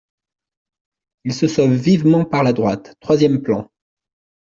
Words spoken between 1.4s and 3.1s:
sauve vivement par la droite,